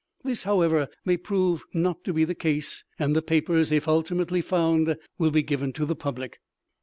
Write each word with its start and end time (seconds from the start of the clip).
This, 0.23 0.41
however, 0.41 0.87
may 1.05 1.15
prove 1.15 1.63
not 1.75 2.03
to 2.05 2.11
be 2.13 2.23
the 2.23 2.33
case, 2.33 2.83
and 2.97 3.15
the 3.15 3.21
papers, 3.21 3.71
if 3.71 3.87
ultimately 3.87 4.41
found, 4.41 4.97
will 5.19 5.29
be 5.29 5.43
given 5.43 5.73
to 5.73 5.85
the 5.85 5.95
public. 5.95 6.39